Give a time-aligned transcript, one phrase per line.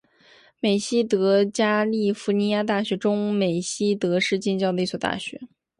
[0.59, 5.39] 美熹德加利福尼亚大学中美熹德市近郊的一所大学。